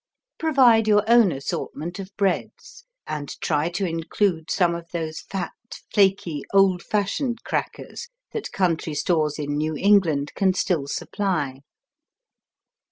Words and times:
Provide 0.39 0.87
your 0.87 1.03
own 1.07 1.31
assortment 1.31 1.99
of 1.99 2.09
breads 2.17 2.85
and 3.05 3.39
try 3.39 3.69
to 3.69 3.85
include 3.85 4.49
some 4.49 4.73
of 4.73 4.89
those 4.91 5.19
fat, 5.19 5.51
flaky 5.93 6.41
old 6.55 6.81
fashioned 6.81 7.43
crackers 7.43 8.07
that 8.31 8.51
country 8.51 8.95
stores 8.95 9.37
in 9.37 9.55
New 9.59 9.75
England 9.75 10.31
can 10.33 10.55
still 10.55 10.87
supply. 10.87 11.59